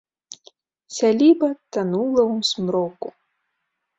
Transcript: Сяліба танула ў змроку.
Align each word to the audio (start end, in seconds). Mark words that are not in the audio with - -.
Сяліба 0.99 1.49
танула 1.77 2.21
ў 2.33 2.35
змроку. 2.53 3.09